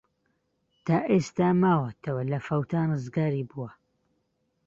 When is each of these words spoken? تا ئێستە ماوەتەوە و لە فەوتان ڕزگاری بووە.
تا 0.85 0.97
ئێستە 1.11 1.47
ماوەتەوە 1.61 2.23
و 2.25 2.27
لە 2.31 2.39
فەوتان 2.47 2.87
ڕزگاری 2.95 3.47
بووە. 3.51 3.69